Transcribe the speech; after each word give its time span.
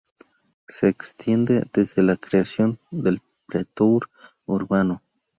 C 0.67 0.73
se 0.77 0.87
extiende 0.87 1.69
desde 1.73 2.01
la 2.01 2.15
creación 2.17 2.79
del 2.89 3.21
pretor 3.47 4.09
urbano. 4.47 5.03